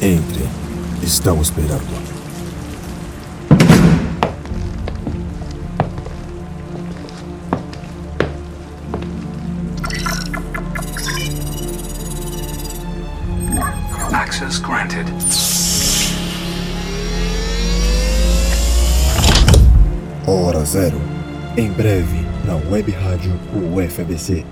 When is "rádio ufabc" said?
22.90-24.44